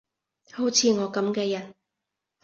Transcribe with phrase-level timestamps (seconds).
[0.51, 1.75] 好似我噉嘅人